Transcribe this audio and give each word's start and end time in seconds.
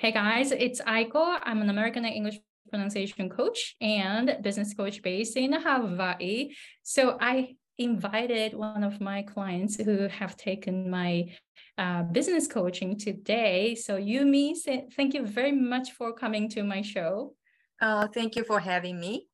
Hey 0.00 0.12
guys, 0.12 0.50
it's 0.50 0.80
Aiko. 0.80 1.38
I'm 1.42 1.60
an 1.60 1.68
American 1.68 2.06
English 2.06 2.40
pronunciation 2.70 3.28
coach 3.28 3.76
and 3.82 4.38
business 4.40 4.72
coach 4.72 5.02
based 5.02 5.36
in 5.36 5.52
Hawaii. 5.52 6.54
So 6.82 7.18
I 7.20 7.56
invited 7.76 8.54
one 8.54 8.82
of 8.82 8.98
my 9.02 9.20
clients 9.20 9.76
who 9.76 10.08
have 10.08 10.38
taken 10.38 10.88
my 10.88 11.36
uh, 11.76 12.04
business 12.04 12.46
coaching 12.46 12.96
today. 12.96 13.74
So 13.74 13.98
Yumi, 13.98 14.54
thank 14.96 15.12
you 15.12 15.26
very 15.26 15.52
much 15.52 15.90
for 15.92 16.14
coming 16.14 16.48
to 16.48 16.62
my 16.62 16.80
show. 16.80 17.34
Uh, 17.78 18.08
thank 18.08 18.36
you 18.36 18.44
for 18.44 18.58
having 18.58 18.98
me. 18.98 19.26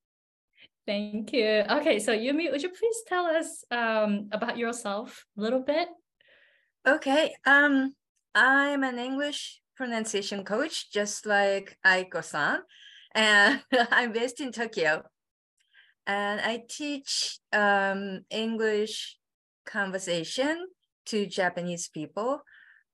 Thank 0.84 1.32
you. 1.32 1.62
Okay, 1.70 2.00
so 2.00 2.10
Yumi, 2.10 2.50
would 2.50 2.64
you 2.64 2.70
please 2.70 2.96
tell 3.06 3.26
us 3.26 3.62
um, 3.70 4.30
about 4.32 4.58
yourself 4.58 5.26
a 5.38 5.40
little 5.40 5.62
bit? 5.62 5.86
Okay. 6.84 7.36
Um, 7.46 7.94
I'm 8.34 8.82
an 8.82 8.98
English 8.98 9.60
pronunciation 9.76 10.44
coach, 10.44 10.90
just 10.90 11.26
like 11.26 11.76
Aiko-san, 11.84 12.60
and 13.14 13.62
I'm 13.90 14.12
based 14.12 14.40
in 14.40 14.52
Tokyo. 14.52 15.02
And 16.06 16.40
I 16.40 16.62
teach 16.68 17.38
um, 17.52 18.20
English 18.30 19.16
conversation 19.66 20.66
to 21.06 21.26
Japanese 21.26 21.88
people 21.88 22.42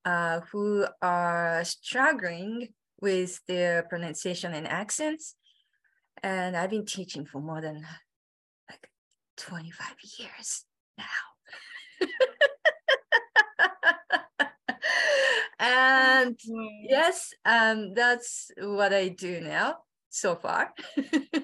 uh, 0.05 0.41
who 0.51 0.87
are 1.01 1.63
struggling 1.65 2.69
with 3.01 3.41
their 3.47 3.83
pronunciation 3.83 4.55
and 4.55 4.67
accents. 4.67 5.35
And 6.23 6.57
I've 6.57 6.71
been 6.71 6.87
teaching 6.87 7.27
for 7.27 7.41
more 7.41 7.61
than 7.61 7.85
like 8.71 8.89
25 9.37 9.97
years 10.19 10.65
now. 10.97 11.05
and 15.63 16.39
yes, 16.83 17.33
um, 17.45 17.95
that's 17.95 18.51
what 18.59 18.93
I 18.93 19.09
do 19.09 19.41
now 19.41 19.77
so 20.11 20.35
far. 20.35 20.75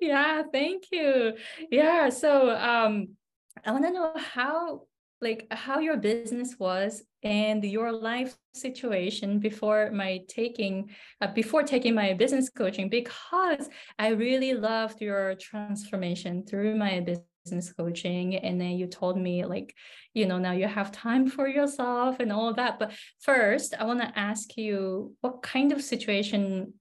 yeah, 0.00 0.42
thank 0.52 0.84
you. 0.90 1.34
Yeah, 1.70 2.08
so 2.08 2.50
um, 2.50 3.08
I 3.64 3.72
want 3.72 3.84
to 3.84 3.92
know 3.92 4.12
how 4.16 4.82
like 5.20 5.46
how 5.50 5.78
your 5.78 5.96
business 5.96 6.56
was 6.58 7.02
and 7.22 7.64
your 7.64 7.92
life 7.92 8.36
situation 8.52 9.38
before 9.38 9.90
my 9.90 10.20
taking 10.28 10.90
uh, 11.20 11.28
before 11.32 11.62
taking 11.62 11.94
my 11.94 12.12
business 12.12 12.50
coaching 12.50 12.88
because 12.88 13.68
i 13.98 14.08
really 14.08 14.52
loved 14.52 15.00
your 15.00 15.34
transformation 15.36 16.44
through 16.44 16.76
my 16.76 17.00
business 17.00 17.33
coaching 17.76 18.36
and 18.36 18.58
then 18.58 18.70
you 18.70 18.86
told 18.86 19.18
me 19.18 19.44
like 19.44 19.74
you 20.14 20.24
know 20.24 20.38
now 20.38 20.52
you 20.52 20.66
have 20.66 20.90
time 20.90 21.28
for 21.28 21.46
yourself 21.46 22.18
and 22.18 22.32
all 22.32 22.54
that 22.54 22.78
but 22.78 22.90
first 23.20 23.74
i 23.78 23.84
want 23.84 24.00
to 24.00 24.18
ask 24.18 24.56
you 24.56 25.14
what 25.20 25.42
kind 25.42 25.70
of 25.70 25.82
situation 25.82 26.72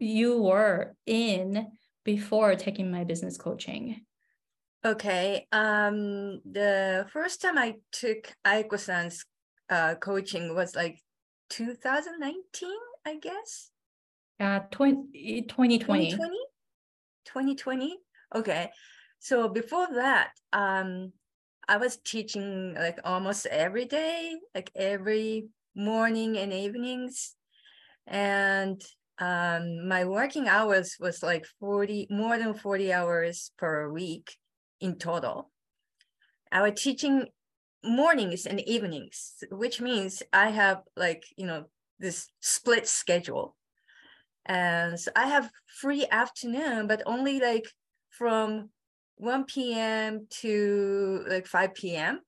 you 0.00 0.42
were 0.42 0.94
in 1.06 1.68
before 2.04 2.56
taking 2.56 2.90
my 2.90 3.04
business 3.04 3.36
coaching 3.36 4.04
Okay. 4.86 5.48
Um, 5.50 6.40
the 6.44 7.06
first 7.12 7.42
time 7.42 7.58
I 7.58 7.74
took 7.90 8.32
Aiko-san's 8.46 9.24
uh, 9.68 9.96
coaching 9.96 10.54
was 10.54 10.76
like 10.76 11.00
2019, 11.50 12.70
I 13.04 13.16
guess. 13.16 13.70
Uh, 14.38 14.60
20, 14.70 15.42
2020. 15.48 16.10
2020? 16.12 16.36
2020? 17.24 17.98
Okay. 18.36 18.70
So 19.18 19.48
before 19.48 19.88
that, 19.94 20.30
um, 20.52 21.12
I 21.68 21.78
was 21.78 21.96
teaching 21.96 22.74
like 22.74 23.00
almost 23.04 23.46
every 23.46 23.84
day, 23.84 24.36
like 24.54 24.70
every 24.76 25.48
morning 25.74 26.36
and 26.38 26.52
evenings. 26.52 27.34
And 28.06 28.80
um, 29.18 29.88
my 29.88 30.04
working 30.04 30.48
hours 30.48 30.96
was 31.00 31.22
like 31.22 31.46
40, 31.60 32.06
more 32.10 32.38
than 32.38 32.54
40 32.54 32.92
hours 32.92 33.50
per 33.58 33.90
week 33.90 34.36
in 34.80 34.96
total. 34.96 35.50
I 36.52 36.62
was 36.62 36.80
teaching 36.80 37.26
mornings 37.84 38.46
and 38.46 38.60
evenings, 38.60 39.42
which 39.50 39.80
means 39.80 40.22
I 40.32 40.50
have 40.50 40.82
like, 40.96 41.24
you 41.36 41.46
know, 41.46 41.64
this 41.98 42.28
split 42.40 42.86
schedule. 42.86 43.56
And 44.44 44.98
so 44.98 45.10
I 45.16 45.26
have 45.26 45.50
free 45.80 46.06
afternoon, 46.10 46.86
but 46.86 47.02
only 47.06 47.40
like 47.40 47.66
from 48.10 48.70
1 49.16 49.44
p.m. 49.44 50.26
to 50.42 51.24
like 51.28 51.46
5 51.46 51.74
p.m. 51.74 52.20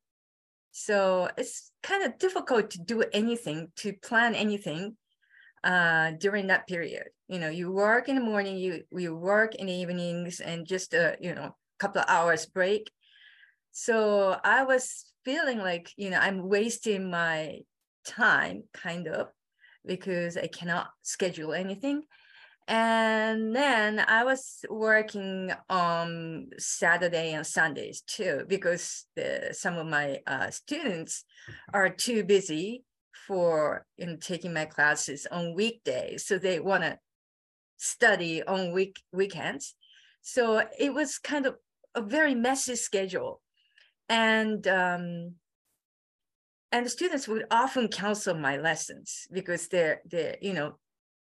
So 0.73 1.29
it's 1.37 1.73
kind 1.83 2.05
of 2.05 2.19
difficult 2.19 2.71
to 2.71 2.79
do 2.79 3.03
anything, 3.13 3.73
to 3.77 3.93
plan 3.93 4.35
anything 4.35 4.97
uh, 5.65 6.13
during 6.19 6.47
that 6.49 6.67
period. 6.67 7.05
You 7.29 7.39
know, 7.39 7.51
you 7.51 7.71
work 7.71 8.09
in 8.09 8.15
the 8.15 8.23
morning, 8.23 8.57
you 8.57 8.83
you 8.91 9.15
work 9.15 9.55
in 9.55 9.67
the 9.67 9.73
evenings, 9.73 10.41
and 10.41 10.67
just 10.67 10.95
uh, 10.95 11.13
you 11.21 11.35
know 11.35 11.55
couple 11.79 12.01
of 12.01 12.09
hours 12.09 12.47
break. 12.47 12.91
So 13.71 14.37
I 14.43 14.65
was 14.65 15.13
feeling 15.25 15.59
like, 15.59 15.93
you 15.97 16.11
know, 16.11 16.19
I'm 16.19 16.49
wasting 16.49 17.11
my 17.11 17.61
time 18.05 18.65
kind 18.75 19.07
of 19.07 19.29
because 19.87 20.37
I 20.37 20.49
cannot 20.49 20.89
schedule 21.03 21.53
anything. 21.53 22.03
And 22.69 23.57
then 23.57 23.99
I 23.99 24.25
was 24.25 24.65
working 24.69 25.53
on 25.71 26.51
Saturday 26.59 27.33
and 27.33 27.47
Sundays 27.47 28.03
too, 28.03 28.45
because 28.47 29.07
the, 29.17 29.49
some 29.53 29.79
of 29.79 29.87
my 29.87 30.21
uh, 30.27 30.51
students 30.51 31.25
are 31.73 31.89
too 31.89 32.25
busy 32.25 32.85
for 33.27 33.87
know, 34.07 34.17
taking 34.21 34.53
my 34.53 34.67
classes 34.67 35.27
on 35.31 35.55
weekdays. 35.55 36.27
So 36.27 36.39
they 36.39 36.61
want 36.61 36.83
to 36.83 36.99
study 37.79 38.43
on 38.43 38.73
week 38.73 39.01
weekends. 39.13 39.75
So 40.21 40.63
it 40.79 40.93
was 40.93 41.19
kind 41.19 41.47
of 41.47 41.57
a 41.95 42.03
very 42.03 42.35
messy 42.35 42.77
schedule 42.77 43.41
and 44.09 44.67
um, 44.67 45.35
and 46.71 46.87
the 46.87 46.91
students 46.91 47.29
would 47.29 47.47
often 47.51 47.89
cancel 47.89 48.35
my 48.35 48.57
lessons 48.57 49.27
because 49.33 49.69
they're 49.69 50.01
they're 50.05 50.37
you 50.41 50.53
know 50.53 50.79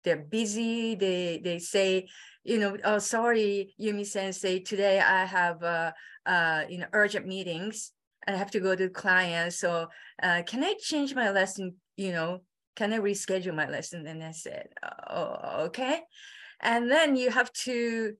they're 0.07 0.17
busy 0.17 0.95
they 0.95 1.41
they 1.43 1.59
say 1.59 2.07
you 2.45 2.59
know 2.59 2.77
oh 2.85 2.99
sorry 2.99 3.75
yumi 3.79 4.07
sensei 4.07 4.61
today 4.61 5.01
i 5.01 5.27
have 5.27 5.63
uh, 5.63 5.93
uh 6.25 6.63
you 6.71 6.79
know 6.79 6.87
urgent 6.93 7.27
meetings. 7.27 7.93
I 8.29 8.33
have 8.33 8.51
to 8.53 8.61
go 8.61 8.75
to 8.75 8.89
clients 8.89 9.61
so 9.61 9.87
uh, 10.23 10.43
can 10.47 10.65
i 10.65 10.75
change 10.81 11.15
my 11.15 11.31
lesson 11.31 11.75
you 11.97 12.13
know 12.13 12.41
can 12.77 12.93
i 12.93 12.99
reschedule 12.99 13.55
my 13.55 13.69
lesson? 13.69 14.07
And 14.07 14.23
i 14.23 14.33
said 14.33 14.69
oh 15.11 15.67
okay. 15.67 16.01
And 16.61 16.91
then 16.91 17.17
you 17.17 17.31
have 17.31 17.53
to 17.67 18.15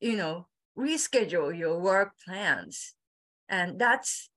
you 0.00 0.16
know 0.16 0.46
reschedule 0.78 1.56
your 1.56 1.78
work 1.78 2.12
plans. 2.24 2.94
And 3.48 3.78
that's 3.78 4.30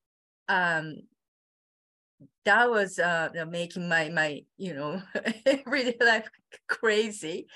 um 0.50 1.02
that 2.46 2.70
was 2.70 3.00
uh 3.00 3.30
making 3.50 3.90
my 3.90 4.10
my 4.10 4.42
you 4.58 4.74
know 4.74 5.02
everyday 5.46 5.98
life 6.00 6.30
crazy. 6.68 7.48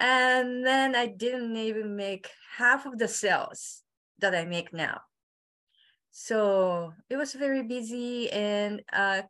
And 0.00 0.66
then 0.66 0.96
i 0.96 1.06
didn't 1.06 1.56
even 1.56 1.94
make 1.94 2.28
half 2.56 2.84
of 2.84 2.98
the 2.98 3.08
sales 3.08 3.82
that 4.18 4.34
i 4.34 4.44
make 4.44 4.72
now. 4.72 5.00
So 6.10 6.92
it 7.10 7.16
was 7.16 7.34
very 7.34 7.62
busy 7.62 8.30
and 8.30 8.82
uh, 8.92 9.22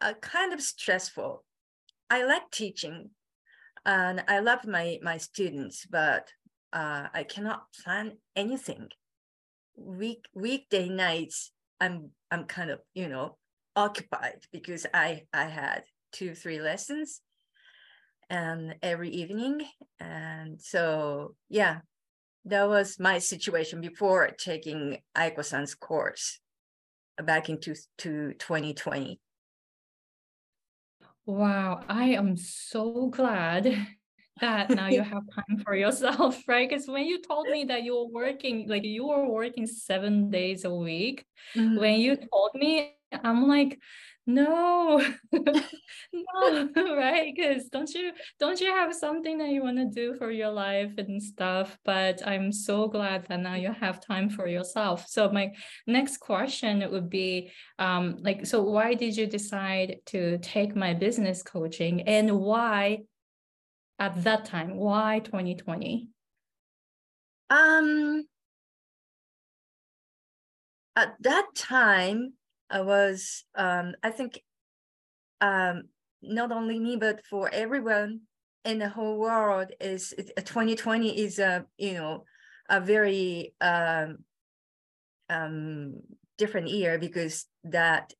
uh 0.00 0.14
kind 0.20 0.52
of 0.52 0.60
stressful. 0.60 1.44
I 2.10 2.24
like 2.24 2.50
teaching 2.50 3.10
and 3.84 4.22
i 4.28 4.38
love 4.38 4.64
my 4.64 4.98
my 5.02 5.16
students 5.16 5.86
but 5.90 6.28
uh, 6.72 7.08
I 7.12 7.24
cannot 7.24 7.72
plan 7.84 8.12
anything. 8.34 8.88
Week 9.76 10.24
weekday 10.34 10.88
nights, 10.88 11.52
I'm 11.80 12.10
I'm 12.30 12.44
kind 12.44 12.70
of 12.70 12.80
you 12.94 13.08
know 13.08 13.36
occupied 13.76 14.44
because 14.52 14.86
I 14.92 15.22
I 15.32 15.44
had 15.44 15.84
two 16.12 16.34
three 16.34 16.60
lessons, 16.60 17.20
and 18.30 18.76
every 18.82 19.10
evening, 19.10 19.62
and 20.00 20.60
so 20.60 21.34
yeah, 21.48 21.80
that 22.44 22.68
was 22.68 22.98
my 22.98 23.18
situation 23.18 23.80
before 23.80 24.28
taking 24.38 24.98
Aiko-san's 25.16 25.74
course 25.74 26.40
back 27.22 27.48
into 27.48 27.74
to 27.98 28.32
2020. 28.34 29.20
Wow, 31.24 31.82
I 31.88 32.10
am 32.14 32.36
so 32.36 33.08
glad 33.08 33.86
that 34.40 34.70
now 34.70 34.88
you 34.88 35.02
have 35.02 35.22
time 35.34 35.58
for 35.64 35.74
yourself, 35.74 36.42
right? 36.48 36.68
Because 36.68 36.86
when 36.86 37.06
you 37.06 37.20
told 37.22 37.48
me 37.48 37.64
that 37.64 37.82
you 37.82 37.94
were 37.94 38.08
working, 38.08 38.68
like 38.68 38.84
you 38.84 39.06
were 39.06 39.28
working 39.28 39.66
seven 39.66 40.30
days 40.30 40.64
a 40.64 40.74
week, 40.74 41.24
mm-hmm. 41.56 41.78
when 41.78 42.00
you 42.00 42.16
told 42.16 42.50
me, 42.54 42.94
I'm 43.12 43.46
like, 43.46 43.78
no 44.26 45.04
no 45.32 46.68
right 46.96 47.32
because 47.34 47.64
don't 47.70 47.92
you 47.92 48.12
don't 48.38 48.60
you 48.60 48.68
have 48.68 48.94
something 48.94 49.38
that 49.38 49.48
you 49.48 49.62
want 49.62 49.76
to 49.76 49.84
do 49.86 50.14
for 50.14 50.30
your 50.30 50.50
life 50.50 50.92
and 50.96 51.20
stuff 51.20 51.76
but 51.84 52.24
i'm 52.26 52.52
so 52.52 52.86
glad 52.86 53.26
that 53.26 53.40
now 53.40 53.54
you 53.54 53.72
have 53.72 54.00
time 54.00 54.30
for 54.30 54.46
yourself 54.46 55.06
so 55.08 55.28
my 55.30 55.50
next 55.88 56.18
question 56.18 56.88
would 56.90 57.10
be 57.10 57.50
um 57.80 58.16
like 58.20 58.46
so 58.46 58.62
why 58.62 58.94
did 58.94 59.16
you 59.16 59.26
decide 59.26 59.96
to 60.06 60.38
take 60.38 60.76
my 60.76 60.94
business 60.94 61.42
coaching 61.42 62.02
and 62.02 62.30
why 62.30 62.98
at 64.02 64.24
that 64.24 64.44
time? 64.44 64.76
Why 64.76 65.20
2020 65.20 66.08
um 67.50 68.24
at 70.96 71.14
that 71.20 71.46
time 71.54 72.34
I 72.70 72.80
was, 72.80 73.44
um, 73.54 73.94
I 74.02 74.10
think, 74.10 74.42
um, 75.42 75.84
not 76.22 76.52
only 76.52 76.78
me, 76.78 76.96
but 76.96 77.24
for 77.26 77.50
everyone 77.52 78.20
in 78.64 78.78
the 78.78 78.88
whole 78.88 79.18
world 79.18 79.72
is 79.80 80.14
2020 80.16 81.10
uh, 81.10 81.24
is 81.24 81.38
a, 81.38 81.66
you 81.76 81.94
know, 81.94 82.24
a 82.70 82.80
very 82.80 83.54
um, 83.60 84.18
um, 85.28 86.00
different 86.38 86.68
year 86.68 86.98
because 86.98 87.46
that 87.64 88.14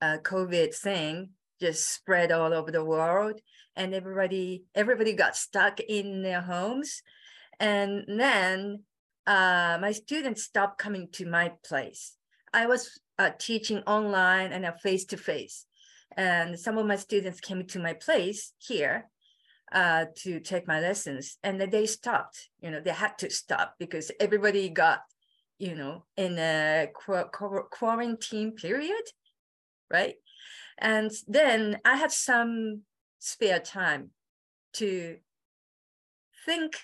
uh, 0.00 0.18
COVID 0.22 0.74
thing 0.74 1.30
just 1.60 1.92
spread 1.92 2.32
all 2.32 2.52
over 2.52 2.70
the 2.70 2.84
world 2.84 3.40
and 3.76 3.94
everybody 3.94 4.64
everybody 4.74 5.12
got 5.12 5.36
stuck 5.36 5.80
in 5.80 6.22
their 6.22 6.40
homes 6.40 7.02
and 7.60 8.04
then 8.08 8.82
uh, 9.26 9.78
my 9.80 9.92
students 9.92 10.42
stopped 10.42 10.78
coming 10.78 11.08
to 11.12 11.26
my 11.26 11.52
place 11.64 12.16
i 12.52 12.66
was 12.66 13.00
uh, 13.18 13.30
teaching 13.38 13.78
online 13.86 14.52
and 14.52 14.66
face 14.80 15.04
to 15.06 15.16
face. 15.16 15.66
And 16.16 16.58
some 16.58 16.78
of 16.78 16.86
my 16.86 16.96
students 16.96 17.40
came 17.40 17.66
to 17.66 17.80
my 17.80 17.94
place 17.94 18.52
here 18.58 19.10
uh, 19.72 20.06
to 20.18 20.40
take 20.40 20.68
my 20.68 20.80
lessons, 20.80 21.38
and 21.42 21.60
then 21.60 21.70
they 21.70 21.86
stopped. 21.86 22.48
You 22.60 22.70
know, 22.70 22.80
they 22.80 22.90
had 22.90 23.18
to 23.18 23.30
stop 23.30 23.74
because 23.78 24.12
everybody 24.20 24.68
got, 24.68 25.00
you 25.58 25.74
know, 25.74 26.04
in 26.16 26.38
a 26.38 26.88
qu- 26.94 27.30
qu- 27.32 27.68
quarantine 27.70 28.52
period, 28.52 29.02
right? 29.90 30.14
And 30.78 31.10
then 31.26 31.78
I 31.84 31.96
had 31.96 32.12
some 32.12 32.82
spare 33.18 33.60
time 33.60 34.10
to 34.74 35.16
think 36.44 36.76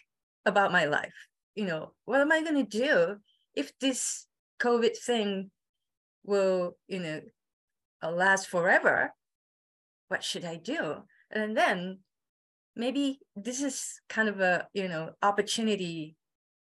about 0.46 0.72
my 0.72 0.84
life. 0.84 1.14
You 1.54 1.66
know, 1.66 1.92
what 2.04 2.20
am 2.20 2.32
I 2.32 2.42
going 2.42 2.64
to 2.64 2.78
do 2.78 3.16
if 3.54 3.72
this 3.80 4.26
COVID 4.60 4.96
thing 4.96 5.50
will, 6.24 6.76
you 6.86 7.00
know, 7.00 7.20
last 8.02 8.48
forever, 8.48 9.12
what 10.08 10.24
should 10.24 10.44
I 10.44 10.56
do? 10.56 11.02
And 11.30 11.56
then 11.56 11.98
maybe 12.76 13.20
this 13.36 13.62
is 13.62 14.00
kind 14.08 14.28
of 14.28 14.40
a, 14.40 14.66
you 14.72 14.88
know, 14.88 15.10
opportunity 15.22 16.16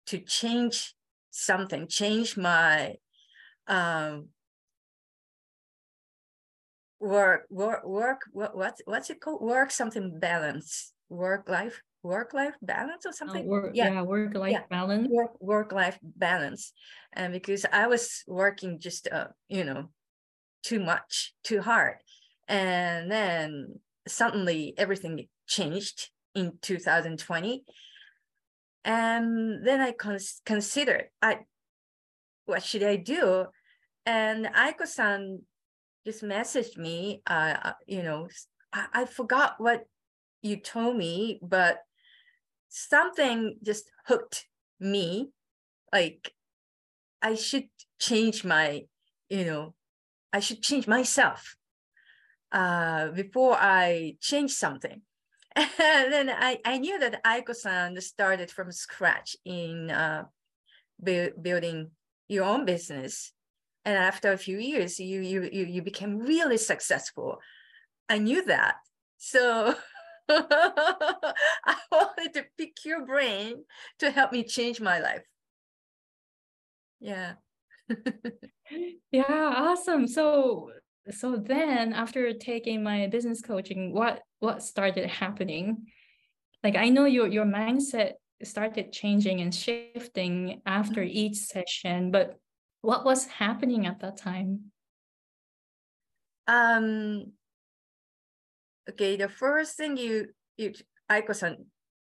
to 0.07 0.19
change 0.19 0.95
something, 1.31 1.87
change 1.87 2.37
my 2.37 2.97
um, 3.67 4.29
work, 7.03 7.47
work, 7.51 7.85
work, 7.85 8.21
what, 8.33 8.57
what's, 8.57 8.81
what's 8.85 9.11
it 9.11 9.21
called? 9.21 9.43
Work 9.43 9.71
something 9.71 10.19
balance, 10.19 10.93
work 11.09 11.49
life 11.49 11.83
work 12.03 12.35
life 12.35 12.55
balance 12.63 13.07
or 13.07 13.11
uh, 13.11 13.13
something. 13.13 13.43
Uh, 13.43 13.49
work, 13.49 13.71
yeah, 13.75 13.93
yeah 13.93 14.03
work 14.03 14.35
life 14.35 14.53
yeah. 14.53 14.63
balance. 14.71 15.09
Work 15.11 15.41
work 15.41 15.73
life 15.73 15.99
balance, 16.03 16.73
and 17.13 17.33
because 17.33 17.65
I 17.71 17.87
was 17.87 18.23
working 18.27 18.79
just 18.81 19.09
uh, 19.11 19.29
you 19.49 19.65
know 19.65 19.91
too 20.63 20.81
much, 20.81 21.35
too 21.45 21.61
hard, 21.61 21.97
and 22.49 23.11
then 23.11 23.81
suddenly 24.07 24.75
everything 24.77 25.29
changed 25.47 26.11
in 26.35 26.59
2020, 26.63 27.65
and 28.85 29.67
then 29.67 29.81
I 29.81 29.93
cons- 29.93 30.41
considered 30.45 31.07
I 31.21 31.41
what 32.47 32.65
should 32.65 32.83
I 32.83 32.97
do, 32.97 33.47
and 34.07 34.47
Aiko-san 34.47 35.43
just 36.05 36.23
messaged 36.23 36.77
me. 36.77 37.23
Uh, 37.27 37.57
uh 37.63 37.73
you 37.87 38.03
know, 38.03 38.29
I, 38.73 38.87
I 38.93 39.05
forgot 39.05 39.55
what 39.59 39.87
you 40.43 40.57
told 40.57 40.97
me, 40.97 41.39
but 41.43 41.79
something 42.73 43.59
just 43.63 43.91
hooked 44.07 44.47
me 44.81 45.31
like 45.93 46.33
i 47.21 47.35
should 47.35 47.69
change 48.01 48.45
my 48.45 48.83
you 49.29 49.45
know 49.45 49.75
i 50.33 50.41
should 50.41 50.63
change 50.63 50.89
myself 50.89 51.57
uh, 52.51 53.09
before 53.09 53.55
i 53.59 54.17
change 54.21 54.53
something 54.53 55.03
and 55.55 56.13
then 56.13 56.31
i, 56.31 56.59
I 56.65 56.79
knew 56.79 56.99
that 56.99 57.23
aiko-san 57.25 58.01
started 58.01 58.51
from 58.51 58.73
scratch 58.73 59.37
in 59.45 59.91
uh, 59.91 60.25
bu- 60.99 61.37
building 61.41 61.91
your 62.27 62.45
own 62.45 62.65
business 62.65 63.33
and 63.85 63.97
after 63.97 64.33
a 64.33 64.39
few 64.39 64.59
years 64.59 64.99
you 64.99 65.21
you 65.21 65.49
you, 65.53 65.65
you 65.65 65.83
became 65.83 66.19
really 66.19 66.59
successful 66.59 67.39
i 68.09 68.19
knew 68.19 68.45
that 68.45 68.77
so 69.17 69.75
I 70.29 71.75
wanted 71.91 72.35
to 72.35 72.45
pick 72.57 72.85
your 72.85 73.05
brain 73.05 73.65
to 73.99 74.11
help 74.11 74.33
me 74.33 74.45
change 74.45 74.81
my 74.81 74.99
life. 75.01 75.23
Yeah. 77.01 77.35
yeah, 79.11 79.53
awesome. 79.57 80.07
So 80.07 80.71
so 81.11 81.37
then 81.37 81.93
after 81.93 82.33
taking 82.33 82.83
my 82.83 83.09
business 83.09 83.43
coaching, 83.43 83.93
what 83.93 84.23
what 84.39 84.63
started 84.63 85.09
happening? 85.09 85.87
Like 86.63 86.77
I 86.77 86.89
know 86.89 87.05
your 87.05 87.27
your 87.27 87.45
mindset 87.45 88.13
started 88.45 88.93
changing 88.93 89.41
and 89.41 89.55
shifting 89.55 90.63
after 90.65 91.01
mm-hmm. 91.01 91.17
each 91.17 91.37
session, 91.37 92.11
but 92.11 92.39
what 92.83 93.05
was 93.05 93.27
happening 93.27 93.87
at 93.87 94.01
that 94.01 94.19
time? 94.19 94.71
Um 96.47 97.33
okay, 98.91 99.17
the 99.17 99.29
first 99.29 99.77
thing 99.77 99.97
you 99.97 100.29
you 100.57 100.73
Aiko-san 101.11 101.67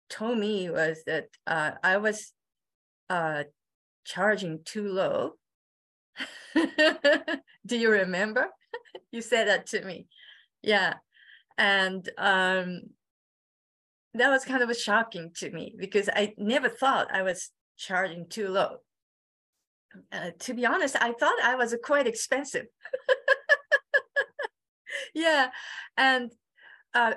told 0.10 0.38
me 0.38 0.69
was 0.69 1.04
that 1.06 1.27
uh, 1.48 1.72
I 1.83 1.98
was 1.98 2.33
uh, 3.10 3.44
charging 4.04 4.60
too 4.63 4.88
low. 4.88 5.33
Do 6.56 7.78
you 7.78 7.92
remember? 7.92 8.48
you 9.12 9.21
said 9.21 9.48
that 9.48 9.68
to 9.68 9.83
me. 9.83 10.07
Yeah. 10.62 10.95
And 11.57 12.07
um, 12.18 12.81
that 14.13 14.30
was 14.30 14.45
kind 14.45 14.63
of 14.63 14.69
a 14.69 14.75
shocking 14.75 15.31
to 15.38 15.50
me 15.51 15.74
because 15.78 16.10
I 16.10 16.33
never 16.38 16.69
thought 16.69 17.13
I 17.13 17.21
was 17.24 17.51
charging 17.78 18.28
too 18.28 18.50
low. 18.50 18.78
Uh, 20.12 20.31
to 20.39 20.53
be 20.53 20.65
honest, 20.65 20.95
I 21.00 21.13
thought 21.13 21.42
I 21.44 21.56
was 21.56 21.75
quite 21.83 22.07
expensive. 22.07 22.65
yeah. 25.13 25.50
And 25.97 26.31
uh, 26.94 27.14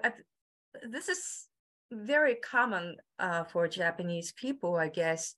this 0.88 1.08
is 1.08 1.46
very 1.90 2.34
common 2.34 2.96
uh, 3.18 3.44
for 3.44 3.68
Japanese 3.68 4.32
people, 4.32 4.76
I 4.76 4.88
guess. 4.88 5.34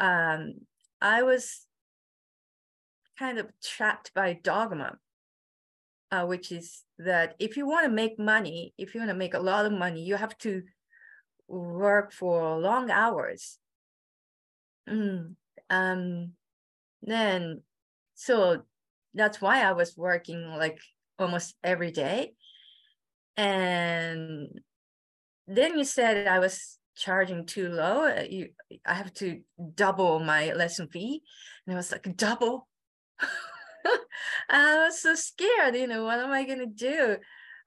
Um, 0.00 0.54
I 1.00 1.22
was 1.22 1.66
kind 3.18 3.38
of 3.38 3.46
trapped 3.62 4.12
by 4.14 4.40
dogma, 4.42 4.98
uh, 6.10 6.24
which 6.24 6.52
is 6.52 6.82
that 6.98 7.34
if 7.38 7.56
you 7.56 7.66
want 7.66 7.86
to 7.86 7.92
make 7.92 8.18
money, 8.18 8.74
if 8.78 8.94
you 8.94 9.00
want 9.00 9.10
to 9.10 9.16
make 9.16 9.34
a 9.34 9.40
lot 9.40 9.66
of 9.66 9.72
money, 9.72 10.02
you 10.02 10.16
have 10.16 10.36
to 10.38 10.62
work 11.48 12.12
for 12.12 12.58
long 12.58 12.90
hours. 12.90 13.58
Mm. 14.88 15.34
Um, 15.70 16.32
then, 17.02 17.62
so 18.14 18.62
that's 19.14 19.40
why 19.40 19.62
I 19.62 19.72
was 19.72 19.96
working 19.96 20.42
like 20.56 20.78
almost 21.18 21.54
every 21.62 21.90
day 21.90 22.32
and 23.36 24.60
then 25.46 25.78
you 25.78 25.84
said 25.84 26.26
I 26.26 26.38
was 26.38 26.78
charging 26.96 27.46
too 27.46 27.68
low. 27.68 28.04
Uh, 28.06 28.24
you, 28.28 28.50
I 28.86 28.94
have 28.94 29.12
to 29.14 29.40
double 29.74 30.20
my 30.20 30.52
lesson 30.52 30.88
fee, 30.88 31.22
and 31.66 31.74
I 31.74 31.76
was 31.76 31.92
like, 31.92 32.16
double. 32.16 32.68
I 34.48 34.84
was 34.84 35.00
so 35.00 35.14
scared. 35.14 35.76
You 35.76 35.86
know, 35.86 36.04
what 36.04 36.20
am 36.20 36.30
I 36.30 36.44
gonna 36.44 36.66
do? 36.66 37.16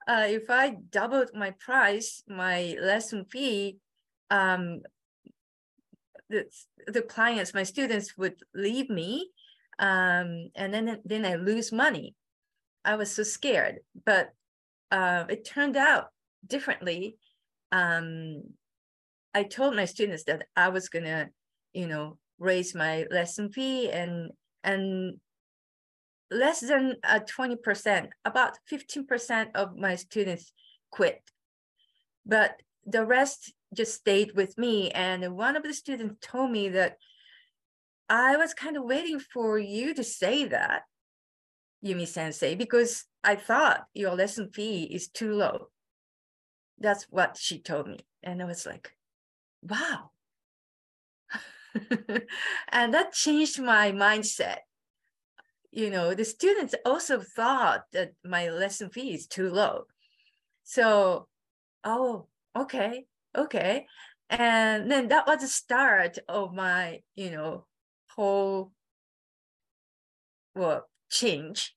Uh, 0.08 0.26
if 0.28 0.50
I 0.50 0.76
doubled 0.90 1.30
my 1.34 1.50
price, 1.50 2.22
my 2.28 2.76
lesson 2.80 3.24
fee, 3.24 3.78
um, 4.30 4.82
the 6.28 6.44
the 6.86 7.02
clients, 7.02 7.54
my 7.54 7.62
students 7.62 8.16
would 8.16 8.36
leave 8.54 8.90
me, 8.90 9.30
um, 9.78 10.50
and 10.54 10.72
then 10.72 11.00
then 11.04 11.24
I 11.24 11.34
lose 11.36 11.72
money. 11.72 12.14
I 12.84 12.96
was 12.96 13.10
so 13.12 13.22
scared, 13.22 13.80
but 14.04 14.30
uh, 14.90 15.24
it 15.28 15.44
turned 15.44 15.76
out 15.76 16.06
differently. 16.46 17.16
Um, 17.72 18.42
I 19.34 19.42
told 19.42 19.76
my 19.76 19.84
students 19.84 20.24
that 20.24 20.46
I 20.56 20.68
was 20.68 20.88
gonna, 20.88 21.28
you 21.72 21.86
know, 21.86 22.18
raise 22.38 22.74
my 22.74 23.06
lesson 23.10 23.50
fee 23.50 23.90
and 23.90 24.30
and 24.64 25.18
less 26.30 26.60
than 26.60 26.96
uh, 27.04 27.20
20%, 27.20 28.08
about 28.24 28.58
15% 28.70 29.46
of 29.54 29.76
my 29.76 29.94
students 29.94 30.52
quit. 30.90 31.22
But 32.24 32.60
the 32.86 33.04
rest 33.04 33.52
just 33.74 33.94
stayed 33.94 34.34
with 34.34 34.56
me. 34.56 34.90
And 34.90 35.36
one 35.36 35.56
of 35.56 35.64
the 35.64 35.74
students 35.74 36.26
told 36.26 36.50
me 36.50 36.68
that 36.70 36.96
I 38.08 38.36
was 38.36 38.54
kind 38.54 38.76
of 38.76 38.84
waiting 38.84 39.18
for 39.18 39.58
you 39.58 39.92
to 39.94 40.04
say 40.04 40.46
that, 40.46 40.82
Yumi 41.84 42.06
sensei, 42.06 42.54
because 42.54 43.04
I 43.24 43.34
thought 43.34 43.84
your 43.92 44.14
lesson 44.14 44.50
fee 44.52 44.84
is 44.84 45.08
too 45.08 45.32
low. 45.34 45.68
That's 46.78 47.04
what 47.10 47.36
she 47.36 47.60
told 47.60 47.88
me. 47.88 47.98
And 48.22 48.40
I 48.40 48.44
was 48.44 48.64
like, 48.64 48.92
wow. 49.62 50.10
and 52.68 52.94
that 52.94 53.12
changed 53.12 53.60
my 53.60 53.90
mindset. 53.92 54.58
You 55.72 55.90
know, 55.90 56.14
the 56.14 56.24
students 56.24 56.74
also 56.84 57.20
thought 57.20 57.82
that 57.92 58.12
my 58.24 58.48
lesson 58.48 58.88
fee 58.90 59.12
is 59.12 59.26
too 59.26 59.50
low. 59.50 59.84
So, 60.64 61.28
oh, 61.84 62.28
okay, 62.56 63.06
okay. 63.36 63.86
And 64.28 64.90
then 64.90 65.08
that 65.08 65.26
was 65.26 65.40
the 65.40 65.48
start 65.48 66.18
of 66.28 66.52
my, 66.52 67.00
you 67.14 67.30
know, 67.30 67.66
whole 68.10 68.72
well 70.54 70.88
change. 71.10 71.74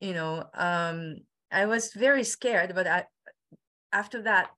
You 0.00 0.14
know, 0.14 0.44
um, 0.54 1.16
I 1.50 1.66
was 1.66 1.92
very 1.92 2.24
scared, 2.24 2.74
but 2.74 2.86
I 2.86 3.06
after 3.92 4.22
that, 4.22 4.50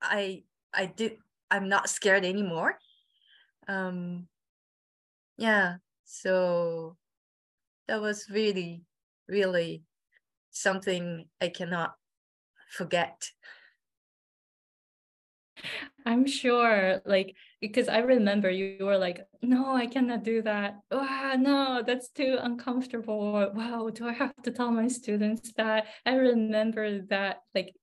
I 0.00 0.44
I 0.72 0.86
did 0.86 1.16
I'm 1.50 1.68
not 1.68 1.88
scared 1.88 2.24
anymore. 2.24 2.78
Um, 3.66 4.28
yeah, 5.36 5.76
so 6.04 6.96
that 7.88 8.00
was 8.00 8.26
really, 8.30 8.82
really 9.28 9.82
something 10.50 11.26
I 11.40 11.48
cannot 11.48 11.94
forget. 12.70 13.30
I'm 16.06 16.26
sure, 16.26 17.00
like, 17.06 17.34
because 17.60 17.88
I 17.88 17.98
remember 17.98 18.50
you 18.50 18.84
were 18.84 18.98
like, 18.98 19.20
no, 19.42 19.74
I 19.74 19.86
cannot 19.86 20.22
do 20.22 20.42
that. 20.42 20.80
Wow, 20.90 21.34
no, 21.38 21.82
that's 21.86 22.10
too 22.10 22.38
uncomfortable. 22.40 23.50
Wow, 23.54 23.90
do 23.92 24.06
I 24.06 24.12
have 24.12 24.34
to 24.42 24.50
tell 24.50 24.70
my 24.70 24.88
students 24.88 25.52
that? 25.56 25.86
I 26.04 26.14
remember 26.16 27.02
that, 27.08 27.38
like, 27.54 27.74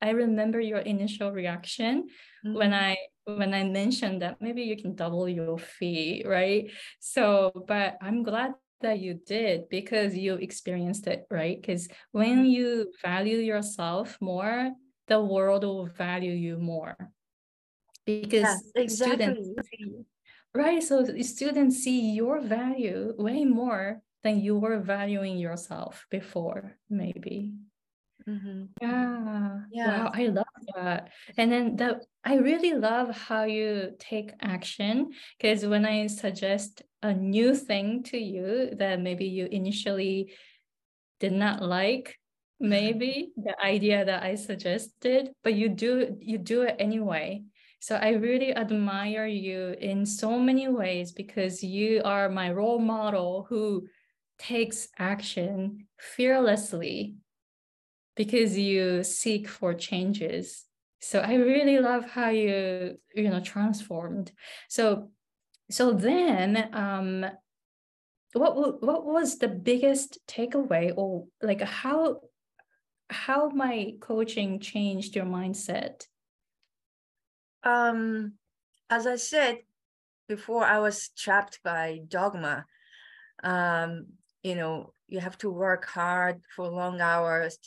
I 0.00 0.10
remember 0.10 0.60
your 0.60 0.78
initial 0.78 1.32
reaction 1.32 2.08
mm-hmm. 2.44 2.54
when 2.56 2.72
I 2.72 2.96
when 3.24 3.52
I 3.52 3.64
mentioned 3.64 4.22
that 4.22 4.40
maybe 4.40 4.62
you 4.62 4.76
can 4.80 4.94
double 4.94 5.28
your 5.28 5.58
fee, 5.58 6.24
right? 6.24 6.70
So, 6.98 7.52
but 7.66 7.98
I'm 8.00 8.22
glad 8.22 8.54
that 8.80 9.00
you 9.00 9.20
did 9.26 9.68
because 9.68 10.16
you 10.16 10.34
experienced 10.34 11.06
it, 11.06 11.26
right? 11.30 11.60
Because 11.60 11.88
when 12.12 12.38
mm-hmm. 12.38 12.44
you 12.44 12.92
value 13.02 13.38
yourself 13.38 14.16
more, 14.20 14.70
the 15.08 15.20
world 15.20 15.64
will 15.64 15.86
value 15.86 16.32
you 16.32 16.58
more 16.58 16.96
because 18.08 18.40
yes, 18.40 18.62
exactly. 18.74 19.34
students 19.34 20.08
right 20.54 20.82
so 20.82 21.04
students 21.20 21.76
see 21.84 22.12
your 22.12 22.40
value 22.40 23.12
way 23.18 23.44
more 23.44 24.00
than 24.24 24.40
you 24.40 24.56
were 24.56 24.78
valuing 24.78 25.36
yourself 25.36 26.06
before 26.10 26.72
maybe 26.88 27.52
mm-hmm. 28.26 28.64
yeah 28.80 29.60
yeah 29.70 30.04
wow 30.04 30.10
i 30.14 30.26
love 30.26 30.60
that 30.74 31.10
and 31.36 31.52
then 31.52 31.76
the 31.76 32.00
i 32.24 32.36
really 32.36 32.72
love 32.72 33.14
how 33.14 33.44
you 33.44 33.92
take 33.98 34.32
action 34.40 35.10
because 35.36 35.66
when 35.66 35.84
i 35.84 36.06
suggest 36.06 36.82
a 37.02 37.12
new 37.12 37.54
thing 37.54 38.02
to 38.02 38.16
you 38.16 38.70
that 38.78 39.00
maybe 39.00 39.26
you 39.26 39.46
initially 39.52 40.32
did 41.20 41.32
not 41.32 41.60
like 41.62 42.16
maybe 42.60 43.30
the 43.36 43.54
idea 43.62 44.04
that 44.04 44.22
i 44.22 44.34
suggested 44.34 45.30
but 45.44 45.54
you 45.54 45.68
do 45.68 46.16
you 46.20 46.38
do 46.38 46.62
it 46.62 46.74
anyway 46.80 47.44
so 47.80 47.96
I 47.96 48.10
really 48.10 48.54
admire 48.54 49.26
you 49.26 49.74
in 49.80 50.04
so 50.04 50.38
many 50.38 50.68
ways 50.68 51.12
because 51.12 51.62
you 51.62 52.02
are 52.04 52.28
my 52.28 52.50
role 52.50 52.80
model 52.80 53.46
who 53.48 53.86
takes 54.38 54.88
action 54.98 55.86
fearlessly 55.98 57.14
because 58.16 58.58
you 58.58 59.04
seek 59.04 59.48
for 59.48 59.74
changes. 59.74 60.64
So 61.00 61.20
I 61.20 61.34
really 61.34 61.78
love 61.78 62.04
how 62.04 62.30
you 62.30 62.98
you 63.14 63.30
know 63.30 63.40
transformed. 63.40 64.32
So 64.68 65.10
so 65.70 65.92
then 65.92 66.68
um 66.72 67.26
what 68.32 68.82
what 68.82 69.04
was 69.04 69.38
the 69.38 69.48
biggest 69.48 70.18
takeaway 70.26 70.92
or 70.96 71.26
like 71.40 71.60
how 71.62 72.20
how 73.08 73.48
my 73.50 73.94
coaching 74.00 74.58
changed 74.58 75.14
your 75.14 75.24
mindset 75.24 76.06
um, 77.62 78.34
as 78.90 79.06
I 79.06 79.16
said 79.16 79.58
before, 80.28 80.64
I 80.64 80.78
was 80.78 81.10
trapped 81.16 81.60
by 81.62 82.00
dogma. 82.08 82.64
Um, 83.42 84.06
you 84.42 84.54
know, 84.54 84.92
you 85.08 85.20
have 85.20 85.38
to 85.38 85.50
work 85.50 85.86
hard 85.86 86.40
for 86.54 86.68
long 86.68 87.00
hours 87.00 87.58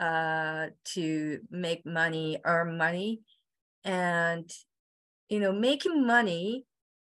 uh, 0.00 0.66
to 0.84 1.40
make 1.50 1.86
money, 1.86 2.38
earn 2.44 2.76
money, 2.76 3.20
and 3.84 4.50
you 5.28 5.40
know, 5.40 5.52
making 5.52 6.06
money 6.06 6.64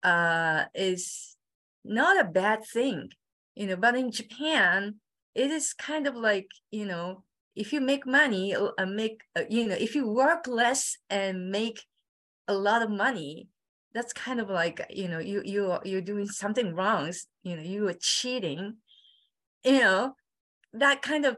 uh, 0.04 0.66
is 0.74 1.36
not 1.84 2.20
a 2.20 2.24
bad 2.30 2.66
thing. 2.66 3.10
You 3.56 3.68
know, 3.68 3.76
but 3.76 3.96
in 3.96 4.12
Japan, 4.12 4.96
it 5.36 5.52
is 5.52 5.74
kind 5.74 6.08
of 6.08 6.16
like 6.16 6.48
you 6.72 6.86
know, 6.86 7.24
if 7.56 7.74
you 7.74 7.82
make 7.82 8.06
money, 8.06 8.56
uh, 8.56 8.86
make 8.86 9.22
uh, 9.36 9.44
you 9.50 9.68
know, 9.68 9.76
if 9.76 9.96
you 9.96 10.08
work 10.08 10.48
less 10.48 10.98
and 11.10 11.50
make 11.50 11.82
a 12.48 12.54
lot 12.54 12.82
of 12.82 12.90
money 12.90 13.48
that's 13.94 14.14
kind 14.14 14.40
of 14.40 14.50
like 14.50 14.86
you 14.90 15.08
know 15.08 15.20
you 15.20 15.42
you 15.46 15.78
you're 15.84 16.02
doing 16.02 16.28
something 16.28 16.74
wrong 16.74 17.12
you 17.44 17.56
know 17.56 17.64
you 17.64 17.88
are 17.88 17.96
cheating 18.00 18.76
you 19.64 19.80
know 19.80 20.14
that 20.74 21.02
kind 21.02 21.26
of 21.26 21.38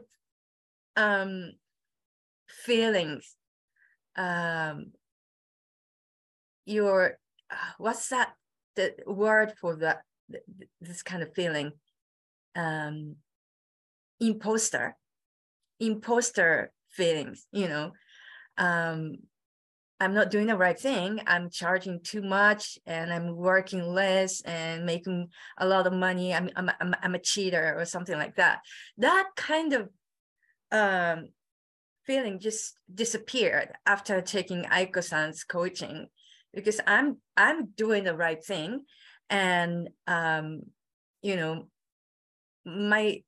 um 0.96 1.52
feelings 2.48 3.36
um 4.16 4.92
your 6.66 7.18
uh, 7.50 7.54
what's 7.78 8.08
that 8.08 8.34
the 8.76 8.94
word 9.06 9.52
for 9.60 9.76
that 9.76 10.02
this 10.80 11.02
kind 11.02 11.22
of 11.22 11.34
feeling? 11.34 11.72
Um 12.54 13.16
imposter 14.20 14.96
imposter 15.78 16.70
feelings 16.90 17.46
you 17.52 17.66
know 17.66 17.92
um 18.58 19.16
I'm 20.00 20.14
not 20.14 20.30
doing 20.30 20.46
the 20.46 20.56
right 20.56 20.78
thing. 20.78 21.20
I'm 21.26 21.50
charging 21.50 22.00
too 22.00 22.22
much 22.22 22.78
and 22.86 23.12
I'm 23.12 23.36
working 23.36 23.82
less 23.82 24.40
and 24.40 24.86
making 24.86 25.28
a 25.58 25.66
lot 25.66 25.86
of 25.86 25.92
money. 25.92 26.34
I'm, 26.34 26.48
I'm, 26.56 26.70
I'm, 26.80 26.94
I'm 27.02 27.14
a 27.14 27.18
cheater 27.18 27.74
or 27.78 27.84
something 27.84 28.16
like 28.16 28.36
that. 28.36 28.60
That 28.96 29.28
kind 29.36 29.74
of 29.74 29.90
um, 30.72 31.28
feeling 32.06 32.40
just 32.40 32.78
disappeared 32.92 33.72
after 33.86 34.20
taking 34.22 34.64
Aiko-san's 34.64 35.44
coaching 35.44 36.08
because 36.52 36.80
I'm 36.86 37.18
I'm 37.36 37.66
doing 37.66 38.04
the 38.04 38.16
right 38.16 38.42
thing 38.42 38.84
and 39.28 39.88
um, 40.06 40.62
you 41.22 41.36
know 41.36 41.68
my 42.64 43.22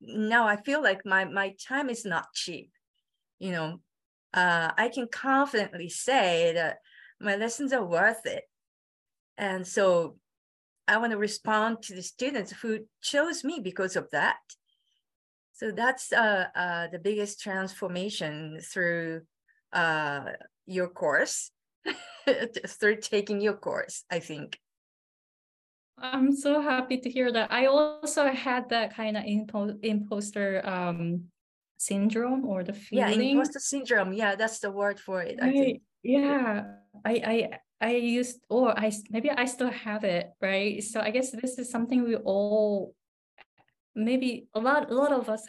now 0.00 0.46
I 0.46 0.56
feel 0.56 0.82
like 0.82 1.04
my 1.04 1.24
my 1.24 1.54
time 1.68 1.90
is 1.90 2.04
not 2.04 2.32
cheap 2.32 2.70
you 3.38 3.52
know 3.52 3.80
uh, 4.36 4.70
I 4.76 4.90
can 4.90 5.08
confidently 5.10 5.88
say 5.88 6.52
that 6.54 6.78
my 7.20 7.36
lessons 7.36 7.72
are 7.72 7.84
worth 7.84 8.26
it. 8.26 8.44
And 9.38 9.66
so 9.66 10.18
I 10.86 10.98
want 10.98 11.12
to 11.12 11.18
respond 11.18 11.82
to 11.84 11.94
the 11.94 12.02
students 12.02 12.52
who 12.52 12.80
chose 13.02 13.42
me 13.42 13.60
because 13.62 13.96
of 13.96 14.10
that. 14.12 14.36
So 15.54 15.70
that's 15.70 16.12
uh, 16.12 16.46
uh, 16.54 16.88
the 16.92 16.98
biggest 16.98 17.40
transformation 17.40 18.60
through 18.62 19.22
uh, 19.72 20.24
your 20.66 20.88
course, 20.88 21.50
through 22.66 22.96
taking 22.96 23.40
your 23.40 23.54
course, 23.54 24.04
I 24.10 24.18
think. 24.18 24.60
I'm 25.98 26.36
so 26.36 26.60
happy 26.60 26.98
to 26.98 27.10
hear 27.10 27.32
that. 27.32 27.50
I 27.50 27.66
also 27.66 28.28
had 28.28 28.68
that 28.68 28.94
kind 28.94 29.16
of 29.16 29.24
impo- 29.24 29.82
imposter 29.82 30.60
um, 30.68 31.24
syndrome 31.76 32.46
or 32.46 32.64
the 32.64 32.72
feeling. 32.72 33.20
Yeah, 33.20 33.30
imposter 33.30 33.58
syndrome. 33.58 34.12
Yeah, 34.12 34.34
that's 34.34 34.58
the 34.58 34.70
word 34.70 35.00
for 35.00 35.22
it. 35.22 35.38
Right. 35.40 35.50
I 35.50 35.52
think. 35.52 35.82
Yeah, 36.02 36.64
I 37.04 37.12
I 37.12 37.58
I 37.80 37.92
used 37.96 38.40
or 38.48 38.78
I 38.78 38.92
maybe 39.10 39.30
I 39.30 39.44
still 39.44 39.70
have 39.70 40.04
it, 40.04 40.30
right? 40.40 40.82
So 40.82 41.00
I 41.00 41.10
guess 41.10 41.30
this 41.30 41.58
is 41.58 41.70
something 41.70 42.04
we 42.04 42.16
all 42.16 42.94
maybe 43.94 44.48
a 44.54 44.60
lot 44.60 44.90
a 44.90 44.94
lot 44.94 45.12
of 45.12 45.28
us 45.28 45.44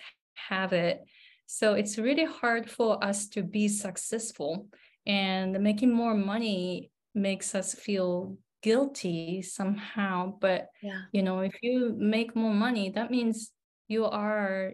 have 0.50 0.74
it. 0.74 1.02
So 1.46 1.76
it's 1.76 1.98
really 1.98 2.26
hard 2.26 2.70
for 2.70 3.02
us 3.04 3.28
to 3.30 3.44
be 3.44 3.68
successful 3.70 4.68
and 5.06 5.60
making 5.62 5.94
more 5.94 6.14
money 6.14 6.92
makes 7.16 7.56
us 7.56 7.74
feel 7.74 8.38
guilty 8.62 9.42
somehow 9.42 10.34
but 10.42 10.68
yeah 10.82 11.02
you 11.12 11.22
know 11.22 11.40
if 11.40 11.56
you 11.62 11.96
make 11.98 12.36
more 12.36 12.54
money 12.54 12.90
that 12.90 13.10
means 13.10 13.52
you 13.88 14.06
are 14.06 14.74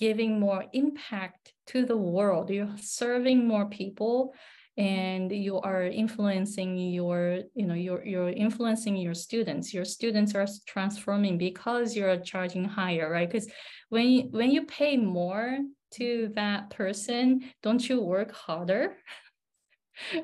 giving 0.00 0.40
more 0.40 0.64
impact 0.72 1.52
to 1.66 1.84
the 1.84 1.96
world. 1.96 2.50
You're 2.50 2.74
serving 2.78 3.46
more 3.46 3.66
people 3.66 4.34
and 4.76 5.30
you 5.30 5.60
are 5.60 5.82
influencing 5.82 6.78
your 6.78 7.40
you 7.54 7.66
know 7.66 7.74
you're 7.74 8.04
you're 8.04 8.30
influencing 8.30 8.96
your 8.96 9.14
students. 9.14 9.74
Your 9.74 9.84
students 9.84 10.34
are 10.34 10.46
transforming 10.66 11.36
because 11.36 11.94
you're 11.94 12.16
charging 12.16 12.64
higher 12.64 13.10
right? 13.10 13.30
Because 13.30 13.48
when 13.90 14.08
you, 14.08 14.22
when 14.30 14.50
you 14.50 14.64
pay 14.64 14.96
more 14.96 15.58
to 15.92 16.30
that 16.34 16.70
person 16.70 17.44
don't 17.62 17.86
you 17.88 18.00
work 18.00 18.32
harder? 18.32 18.96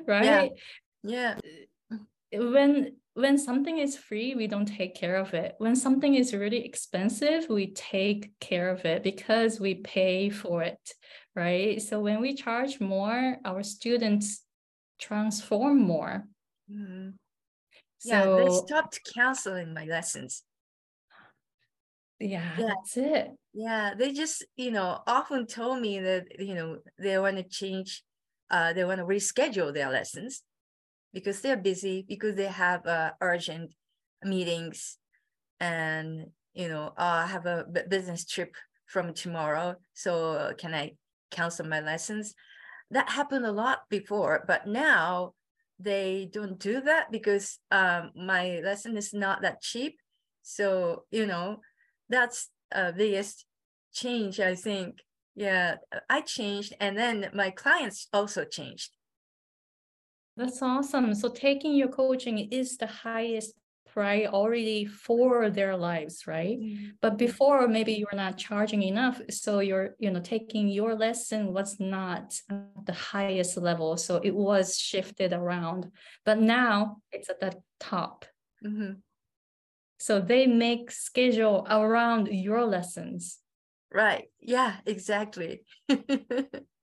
Right? 0.07 0.53
Yeah. 1.03 1.35
yeah. 1.91 1.97
When 2.33 2.95
when 3.17 3.37
something 3.37 3.79
is 3.79 3.97
free 3.97 4.35
we 4.35 4.47
don't 4.47 4.67
take 4.67 4.95
care 4.95 5.17
of 5.17 5.33
it 5.33 5.55
when 5.57 5.75
something 5.75 6.15
is 6.15 6.33
really 6.33 6.63
expensive 6.63 7.47
we 7.49 7.73
take 7.73 8.31
care 8.39 8.69
of 8.69 8.85
it 8.85 9.03
because 9.03 9.59
we 9.59 9.75
pay 9.75 10.29
for 10.29 10.61
it 10.61 10.93
right 11.35 11.81
so 11.81 11.99
when 11.99 12.21
we 12.21 12.33
charge 12.35 12.79
more 12.79 13.37
our 13.43 13.63
students 13.63 14.43
transform 14.97 15.79
more. 15.79 16.25
Mm-hmm. 16.71 17.09
Yeah, 18.03 18.35
they 18.37 18.49
stopped 18.49 18.99
canceling 19.13 19.73
my 19.73 19.85
lessons. 19.85 20.43
Yeah, 22.19 22.51
yeah, 22.57 22.67
that's 22.67 22.97
it. 22.97 23.31
Yeah, 23.53 23.93
they 23.97 24.13
just, 24.13 24.45
you 24.55 24.71
know, 24.71 25.01
often 25.07 25.45
told 25.45 25.81
me 25.81 25.99
that, 25.99 26.39
you 26.39 26.55
know, 26.55 26.77
they 26.99 27.17
want 27.17 27.37
to 27.37 27.43
change, 27.43 28.03
uh, 28.49 28.73
they 28.73 28.85
want 28.85 28.99
to 28.99 29.05
reschedule 29.05 29.73
their 29.73 29.89
lessons 29.89 30.43
because 31.13 31.41
they're 31.41 31.57
busy, 31.57 32.05
because 32.07 32.35
they 32.35 32.47
have 32.47 32.85
uh, 32.85 33.11
urgent 33.21 33.73
meetings 34.23 34.97
and, 35.59 36.27
you 36.53 36.67
know, 36.67 36.87
uh, 36.97 37.23
I 37.23 37.27
have 37.27 37.45
a 37.45 37.65
business 37.89 38.25
trip 38.25 38.55
from 38.85 39.13
tomorrow. 39.13 39.75
So 39.93 40.53
can 40.57 40.73
I 40.73 40.93
cancel 41.31 41.67
my 41.67 41.81
lessons? 41.81 42.33
that 42.91 43.09
happened 43.09 43.45
a 43.45 43.51
lot 43.51 43.79
before, 43.89 44.43
but 44.47 44.67
now 44.67 45.33
they 45.79 46.29
don't 46.31 46.57
do 46.59 46.81
that 46.81 47.11
because 47.11 47.59
um, 47.71 48.11
my 48.15 48.61
lesson 48.63 48.97
is 48.97 49.13
not 49.13 49.41
that 49.41 49.61
cheap. 49.61 49.99
So, 50.41 51.03
you 51.11 51.25
know, 51.25 51.59
that's 52.09 52.49
a 52.71 52.93
biggest 52.93 53.45
change, 53.93 54.39
I 54.39 54.55
think. 54.55 54.99
Yeah, 55.35 55.75
I 56.09 56.21
changed 56.21 56.73
and 56.79 56.97
then 56.97 57.29
my 57.33 57.51
clients 57.51 58.07
also 58.11 58.43
changed. 58.43 58.96
That's 60.37 60.61
awesome. 60.61 61.15
So 61.15 61.29
taking 61.29 61.73
your 61.75 61.89
coaching 61.89 62.37
is 62.51 62.77
the 62.77 62.87
highest 62.87 63.53
priority 63.97 64.85
for 64.85 65.49
their 65.49 65.75
lives 65.75 66.27
right 66.27 66.59
mm-hmm. 66.59 66.89
but 67.01 67.17
before 67.17 67.67
maybe 67.67 67.93
you're 67.93 68.13
not 68.13 68.37
charging 68.37 68.83
enough 68.83 69.19
so 69.31 69.57
you're 69.57 69.95
you 69.97 70.11
know 70.11 70.19
taking 70.19 70.67
your 70.67 70.93
lesson 70.93 71.51
was 71.51 71.79
not 71.79 72.39
at 72.51 72.85
the 72.85 72.93
highest 72.93 73.57
level 73.57 73.97
so 73.97 74.17
it 74.17 74.35
was 74.35 74.77
shifted 74.77 75.33
around 75.33 75.89
but 76.25 76.37
now 76.37 76.97
it's 77.11 77.27
at 77.31 77.39
the 77.39 77.51
top 77.79 78.25
mm-hmm. 78.63 78.93
so 79.97 80.21
they 80.21 80.45
make 80.45 80.91
schedule 80.91 81.65
around 81.67 82.27
your 82.27 82.65
lessons 82.65 83.39
right 83.91 84.25
yeah 84.39 84.75
exactly 84.85 85.63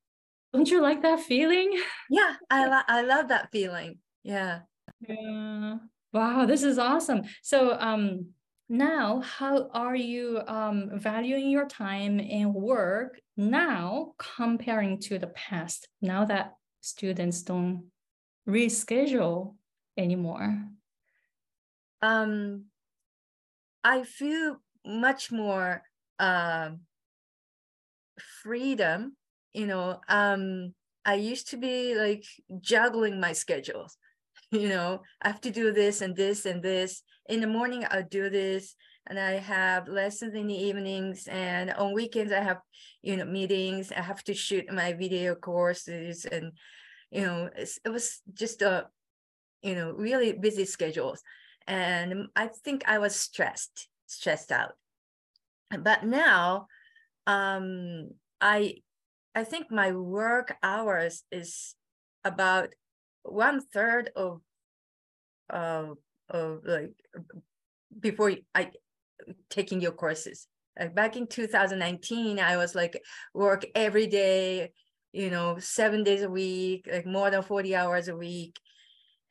don't 0.55 0.71
you 0.71 0.81
like 0.81 1.03
that 1.03 1.21
feeling 1.21 1.79
yeah 2.09 2.37
i, 2.49 2.67
lo- 2.67 2.89
I 2.89 3.03
love 3.03 3.29
that 3.29 3.51
feeling 3.53 3.99
yeah 4.23 4.61
yeah 5.07 5.77
Wow, 6.15 6.47
this 6.47 6.63
is 6.63 6.79
awesome. 6.79 7.23
So 7.43 7.77
um, 7.81 8.27
now, 8.69 9.21
how 9.21 9.69
are 9.75 9.97
you 9.97 10.41
um, 10.47 10.93
valuing 10.95 11.51
your 11.51 11.67
time 11.67 12.21
and 12.21 12.55
work 12.55 13.21
now 13.37 14.15
comparing 14.37 15.01
to 15.01 15.19
the 15.19 15.27
past? 15.27 15.89
Now 16.01 16.25
that 16.27 16.55
students 16.81 17.43
don't 17.43 17.87
reschedule 18.49 19.57
anymore. 19.99 20.69
Um, 22.01 22.67
I 23.83 24.05
feel 24.05 24.59
much 24.87 25.33
more 25.33 25.83
um, 26.21 26.83
freedom. 28.45 29.17
You 29.55 29.67
know, 29.67 30.01
um, 30.09 30.75
I 31.05 31.15
used 31.15 31.49
to 31.51 31.57
be 31.57 31.95
like 31.95 32.25
juggling 32.61 33.21
my 33.21 33.33
schedules 33.33 33.97
you 34.51 34.69
know, 34.69 35.03
I 35.23 35.29
have 35.29 35.41
to 35.43 35.51
do 35.51 35.73
this 35.73 36.01
and 36.01 36.15
this 36.15 36.47
and 36.47 36.63
this. 36.63 37.03
In 37.29 37.41
the 37.41 37.47
morning, 37.47 37.87
I'll 37.91 38.05
do 38.09 38.31
this. 38.31 38.75
And 39.07 39.19
I 39.19 39.33
have 39.33 39.89
lessons 39.89 40.35
in 40.35 40.47
the 40.47 40.55
evenings. 40.55 41.27
And 41.27 41.71
on 41.73 41.93
weekends, 41.93 42.33
I 42.33 42.41
have, 42.41 42.59
you 43.03 43.17
know, 43.17 43.25
meetings. 43.25 43.93
I 43.93 44.01
have 44.01 44.23
to 44.25 44.35
shoot 44.35 44.73
my 44.73 44.93
video 44.93 45.35
courses. 45.35 46.25
And, 46.25 46.53
you 47.11 47.23
know, 47.23 47.51
it 47.57 47.89
was 47.89 48.21
just 48.33 48.63
a, 48.63 48.87
you 49.63 49.75
know, 49.75 49.93
really 49.93 50.33
busy 50.33 50.65
schedules. 50.65 51.23
And 51.67 52.29
I 52.37 52.49
think 52.49 52.85
I 52.87 52.99
was 52.99 53.17
stressed, 53.17 53.89
stressed 54.07 54.53
out. 54.53 54.73
But 55.79 56.05
now, 56.05 56.69
um, 57.27 58.11
I, 58.41 58.77
I 59.35 59.45
think 59.45 59.71
my 59.71 59.93
work 59.93 60.57
hours 60.63 61.25
is 61.33 61.75
about 62.25 62.71
one 63.23 63.61
third 63.61 64.11
of 64.15 64.41
uh, 65.51 65.87
of 66.31 66.61
like 66.65 66.93
before 67.99 68.33
I 68.55 68.71
taking 69.51 69.81
your 69.81 69.93
courses. 69.93 70.47
Like 70.79 70.95
back 70.95 71.17
in 71.17 71.27
2019, 71.27 72.39
I 72.39 72.57
was 72.57 72.75
like 72.75 73.01
work 73.33 73.65
every 73.75 74.07
day, 74.07 74.73
you 75.13 75.31
know, 75.31 75.59
seven 75.59 76.03
days 76.03 76.23
a 76.23 76.31
week, 76.31 76.89
like 76.91 77.07
more 77.07 77.31
than 77.31 77.43
40 77.43 77.77
hours 77.77 78.09
a 78.09 78.17
week, 78.17 78.59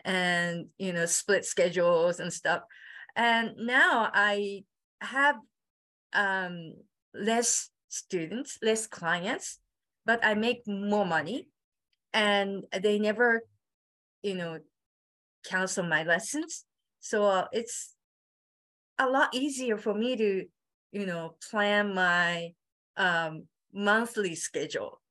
and 0.03 0.67
you 0.77 0.93
know, 0.93 1.05
split 1.05 1.45
schedules 1.45 2.19
and 2.19 2.31
stuff. 2.31 2.61
And 3.15 3.51
now 3.57 4.09
I 4.13 4.63
have 5.01 5.35
um, 6.13 6.73
less 7.13 7.69
students, 7.89 8.57
less 8.61 8.87
clients, 8.87 9.59
but 10.05 10.23
I 10.23 10.33
make 10.33 10.67
more 10.67 11.05
money, 11.05 11.47
and 12.13 12.65
they 12.81 12.99
never 12.99 13.43
you 14.23 14.35
know, 14.35 14.59
cancel 15.45 15.83
my 15.83 16.03
lessons. 16.03 16.65
So 16.99 17.25
uh, 17.25 17.47
it's 17.51 17.93
a 18.97 19.07
lot 19.07 19.35
easier 19.35 19.77
for 19.77 19.93
me 19.93 20.15
to, 20.15 20.45
you 20.91 21.05
know, 21.05 21.35
plan 21.51 21.93
my 21.93 22.53
um, 22.97 23.47
monthly 23.73 24.35
schedule. 24.35 25.01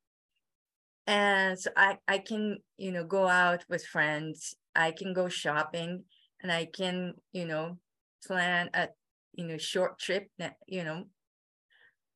And 1.07 1.59
so 1.59 1.70
I, 1.76 1.98
I 2.09 2.18
can, 2.18 2.59
you 2.78 2.92
know, 2.92 3.05
go 3.05 3.28
out 3.28 3.64
with 3.68 3.85
friends. 3.85 4.55
I 4.74 4.92
can 4.92 5.12
go 5.12 5.28
shopping 5.28 6.05
and 6.42 6.50
I 6.50 6.64
can, 6.64 7.14
you 7.33 7.44
know, 7.44 7.78
plan 8.26 8.70
a, 8.72 8.88
you 9.35 9.46
know, 9.46 9.59
short 9.59 9.98
trip, 9.98 10.28
you 10.66 10.85
know, 10.85 11.05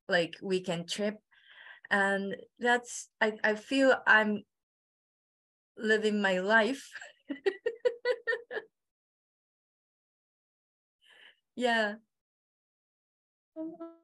like 0.09 0.37
weekend 0.41 0.89
trip. 0.89 1.17
And 1.91 2.37
that's, 2.59 3.09
I, 3.21 3.35
I 3.43 3.55
feel 3.55 3.95
I'm 4.07 4.45
living 5.77 6.21
my 6.21 6.39
life. 6.39 6.91
yeah. 11.57 11.95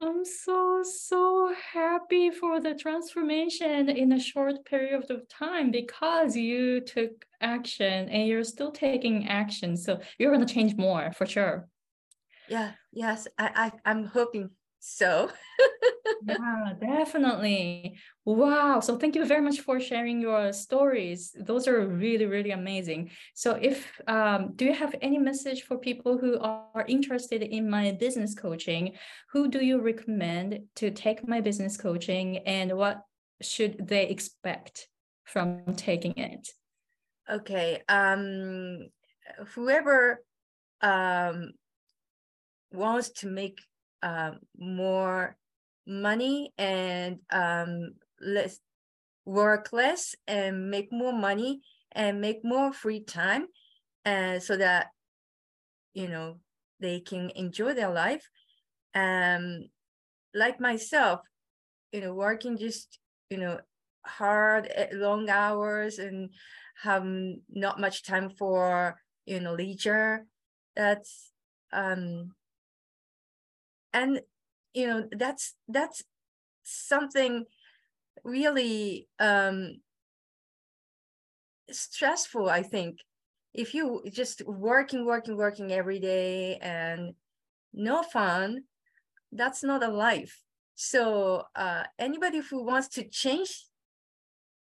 I'm 0.01 0.25
so, 0.25 0.81
so 0.83 1.53
happy 1.73 2.31
for 2.31 2.59
the 2.59 2.73
transformation 2.73 3.87
in 3.89 4.11
a 4.11 4.19
short 4.19 4.65
period 4.65 5.09
of 5.11 5.29
time 5.29 5.69
because 5.69 6.35
you 6.35 6.81
took 6.81 7.25
action 7.39 8.09
and 8.09 8.27
you're 8.27 8.43
still 8.43 8.71
taking 8.71 9.27
action. 9.27 9.77
So 9.77 9.99
you're 10.17 10.33
going 10.33 10.45
to 10.45 10.53
change 10.53 10.75
more 10.75 11.11
for 11.13 11.25
sure. 11.25 11.67
Yeah, 12.49 12.71
yes, 12.91 13.27
I, 13.37 13.71
I, 13.85 13.89
I'm 13.89 14.05
hoping 14.05 14.49
so. 14.83 15.31
Yeah 16.27 16.73
definitely. 16.79 17.97
Wow. 18.25 18.81
So 18.81 18.97
thank 18.97 19.15
you 19.15 19.25
very 19.25 19.41
much 19.41 19.61
for 19.61 19.79
sharing 19.79 20.19
your 20.19 20.51
stories. 20.51 21.33
Those 21.39 21.67
are 21.67 21.87
really 21.87 22.25
really 22.25 22.51
amazing. 22.51 23.11
So 23.33 23.57
if 23.61 24.01
um, 24.07 24.53
do 24.55 24.65
you 24.65 24.73
have 24.73 24.95
any 25.01 25.17
message 25.17 25.63
for 25.63 25.77
people 25.77 26.17
who 26.17 26.37
are 26.39 26.85
interested 26.87 27.41
in 27.41 27.69
my 27.69 27.91
business 27.93 28.35
coaching? 28.35 28.95
Who 29.31 29.47
do 29.47 29.63
you 29.63 29.81
recommend 29.81 30.63
to 30.75 30.91
take 30.91 31.27
my 31.27 31.39
business 31.39 31.77
coaching 31.77 32.39
and 32.39 32.73
what 32.73 33.01
should 33.41 33.87
they 33.87 34.07
expect 34.07 34.89
from 35.23 35.75
taking 35.75 36.13
it? 36.17 36.49
Okay 37.31 37.81
um 37.87 38.89
whoever 39.55 40.21
um 40.81 41.53
wants 42.73 43.09
to 43.21 43.27
make 43.27 43.59
um, 44.03 44.39
more 44.57 45.37
money 45.87 46.53
and 46.59 47.19
um, 47.31 47.93
less 48.21 48.59
work 49.25 49.69
less 49.71 50.15
and 50.27 50.69
make 50.69 50.91
more 50.91 51.13
money 51.13 51.61
and 51.93 52.21
make 52.21 52.43
more 52.43 52.73
free 52.73 52.99
time 52.99 53.47
and 54.05 54.43
so 54.43 54.57
that 54.57 54.87
you 55.93 56.07
know 56.09 56.39
they 56.79 56.99
can 56.99 57.31
enjoy 57.35 57.73
their 57.73 57.89
life. 57.89 58.29
Um 58.93 59.69
like 60.33 60.59
myself 60.59 61.21
you 61.91 62.01
know 62.01 62.13
working 62.13 62.57
just 62.57 62.99
you 63.29 63.37
know 63.37 63.59
hard 64.05 64.69
eh, 64.75 64.87
long 64.93 65.29
hours 65.29 65.99
and 65.99 66.29
have 66.81 67.05
not 67.49 67.79
much 67.79 68.03
time 68.03 68.29
for 68.29 68.99
you 69.25 69.39
know 69.39 69.53
leisure 69.53 70.25
that's 70.75 71.31
um 71.71 72.31
and 73.93 74.21
you 74.73 74.87
know 74.87 75.07
that's 75.11 75.55
that's 75.67 76.03
something 76.63 77.45
really 78.23 79.07
um 79.19 79.77
stressful 81.71 82.49
i 82.49 82.61
think. 82.63 82.99
If 83.53 83.75
you 83.75 84.01
just 84.11 84.41
working 84.47 85.05
working 85.05 85.37
working 85.37 85.71
every 85.71 85.99
day 85.99 86.57
and 86.57 87.13
no 87.73 88.01
fun 88.03 88.63
that's 89.31 89.63
not 89.63 89.83
a 89.83 89.89
life. 89.89 90.41
So 90.75 91.43
uh 91.55 91.83
anybody 91.99 92.39
who 92.39 92.63
wants 92.63 92.87
to 92.89 93.07
change 93.07 93.65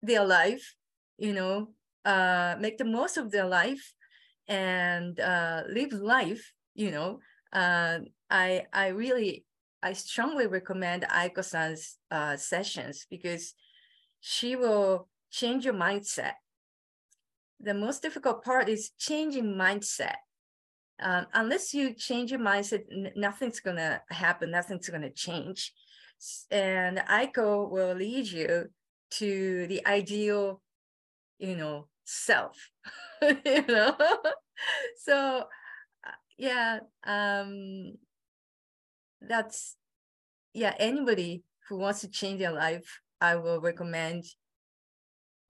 their 0.01 0.23
life 0.23 0.75
you 1.17 1.33
know 1.33 1.69
uh 2.05 2.55
make 2.59 2.77
the 2.77 2.85
most 2.85 3.17
of 3.17 3.31
their 3.31 3.45
life 3.45 3.93
and 4.47 5.19
uh 5.19 5.63
live 5.67 5.91
life 5.91 6.53
you 6.75 6.91
know 6.91 7.19
uh 7.53 7.99
i 8.29 8.63
i 8.73 8.87
really 8.87 9.45
i 9.83 9.93
strongly 9.93 10.47
recommend 10.47 11.03
aiko-san's 11.03 11.97
uh 12.11 12.35
sessions 12.37 13.05
because 13.09 13.53
she 14.19 14.55
will 14.55 15.07
change 15.31 15.65
your 15.65 15.73
mindset 15.73 16.33
the 17.59 17.73
most 17.73 18.01
difficult 18.01 18.43
part 18.43 18.69
is 18.69 18.91
changing 18.97 19.55
mindset. 19.55 20.15
Um, 20.99 21.27
unless 21.33 21.73
you 21.73 21.93
change 21.93 22.31
your 22.31 22.39
mindset, 22.39 22.83
nothing's 23.15 23.59
gonna 23.59 24.01
happen. 24.09 24.51
Nothing's 24.51 24.89
gonna 24.89 25.11
change. 25.11 25.73
And 26.51 26.97
Aiko 26.97 27.69
will 27.69 27.93
lead 27.95 28.27
you 28.27 28.67
to 29.11 29.67
the 29.67 29.85
ideal, 29.85 30.61
you 31.39 31.55
know, 31.55 31.87
self. 32.05 32.57
you 33.21 33.65
know, 33.67 33.95
so 34.97 35.43
uh, 36.05 36.11
yeah, 36.37 36.79
um, 37.05 37.93
that's 39.21 39.75
yeah. 40.53 40.73
Anybody 40.79 41.43
who 41.69 41.77
wants 41.77 42.01
to 42.01 42.09
change 42.09 42.39
their 42.39 42.51
life, 42.51 43.01
I 43.21 43.35
will 43.35 43.61
recommend 43.61 44.23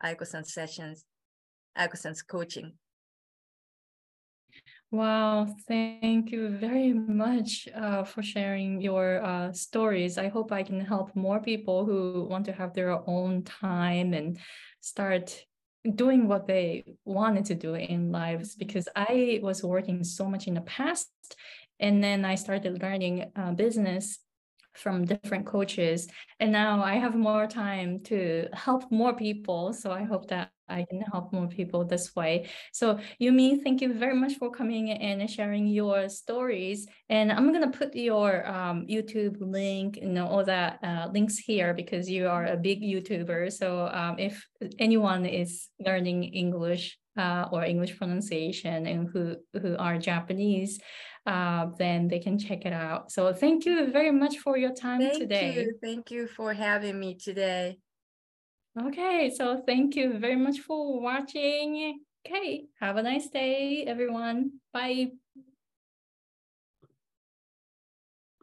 Aiko-san 0.04 0.46
sessions 0.46 1.06
Aiko-san's 1.78 2.22
coaching. 2.22 2.74
Wow, 4.90 5.48
thank 5.68 6.32
you 6.32 6.50
very 6.50 6.94
much 6.94 7.68
uh, 7.76 8.04
for 8.04 8.24
sharing 8.24 8.82
your 8.82 9.24
uh, 9.24 9.52
stories. 9.52 10.18
I 10.18 10.30
hope 10.30 10.52
I 10.52 10.64
can 10.64 10.80
help 10.80 11.14
more 11.14 11.42
people 11.42 11.86
who 11.86 12.26
want 12.30 12.46
to 12.46 12.54
have 12.54 12.74
their 12.74 12.98
own 13.08 13.44
time 13.44 14.14
and 14.14 14.40
start 14.80 15.44
doing 15.96 16.28
what 16.28 16.48
they 16.48 16.86
wanted 17.04 17.46
to 17.46 17.56
do 17.56 17.76
in 17.76 18.12
lives 18.12 18.56
because 18.56 18.88
I 18.96 19.40
was 19.44 19.64
working 19.64 20.04
so 20.04 20.26
much 20.30 20.48
in 20.48 20.54
the 20.54 20.62
past 20.62 21.12
and 21.80 22.04
then 22.04 22.26
I 22.26 22.36
started 22.36 22.82
learning 22.82 23.32
uh, 23.36 23.52
business 23.52 24.20
from 24.74 25.06
different 25.06 25.46
coaches 25.46 26.08
and 26.40 26.52
now 26.52 26.84
I 26.84 26.96
have 26.96 27.16
more 27.16 27.48
time 27.48 28.02
to 28.06 28.48
help 28.54 28.92
more 28.92 29.16
people 29.16 29.74
so 29.74 29.92
I 29.92 30.04
hope 30.04 30.28
that 30.28 30.52
I 30.70 30.86
can 30.90 31.02
help 31.02 31.32
more 31.32 31.48
people 31.48 31.86
this 31.86 32.16
way. 32.16 32.50
So 32.74 33.00
Yumi, 33.22 33.64
thank 33.64 33.82
you 33.82 33.94
very 33.94 34.14
much 34.14 34.34
for 34.36 34.52
coming 34.52 34.92
and 34.92 35.30
sharing 35.30 35.68
your 35.68 36.10
stories. 36.10 36.88
And 37.10 37.32
I'm 37.32 37.52
gonna 37.54 37.72
put 37.72 37.96
your 37.96 38.46
um, 38.48 38.86
YouTube 38.88 39.38
link 39.40 39.98
and 40.02 40.20
all 40.20 40.44
that 40.44 40.80
uh, 40.84 41.08
links 41.14 41.38
here 41.38 41.74
because 41.74 42.10
you 42.10 42.28
are 42.28 42.48
a 42.48 42.58
big 42.58 42.82
YouTuber. 42.82 43.52
So 43.54 43.90
um, 43.94 44.20
if 44.20 44.46
anyone 44.78 45.26
is 45.26 45.70
learning 45.80 46.26
English 46.26 46.98
uh, 47.18 47.50
or 47.52 47.64
English 47.64 47.98
pronunciation 47.98 48.86
and 48.86 49.10
who 49.12 49.36
who 49.60 49.76
are 49.78 49.98
Japanese, 49.98 50.80
uh, 51.26 51.68
then 51.78 52.08
they 52.08 52.20
can 52.20 52.38
check 52.38 52.66
it 52.66 52.74
out. 52.74 53.12
So 53.12 53.34
thank 53.34 53.66
you 53.66 53.92
very 53.92 54.12
much 54.12 54.38
for 54.40 54.58
your 54.58 54.74
time 54.74 55.02
thank 55.02 55.20
today. 55.20 55.56
You. 55.56 55.74
Thank 55.82 56.12
you 56.12 56.28
for 56.28 56.54
having 56.54 57.00
me 57.00 57.16
today. 57.16 57.80
Okay, 58.80 59.34
so 59.36 59.64
thank 59.66 59.96
you 59.96 60.20
very 60.20 60.36
much 60.36 60.60
for 60.60 61.02
watching. 61.02 62.00
Okay, 62.26 62.68
have 62.80 62.98
a 62.98 63.04
nice 63.04 63.30
day, 63.30 63.86
everyone. 63.88 64.60
Bye. 64.72 65.12